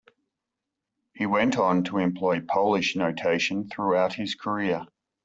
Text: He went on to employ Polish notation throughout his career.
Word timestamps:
He 1.13 1.27
went 1.27 1.59
on 1.59 1.83
to 1.83 1.99
employ 1.99 2.41
Polish 2.41 2.95
notation 2.95 3.69
throughout 3.69 4.13
his 4.15 4.33
career. 4.33 4.87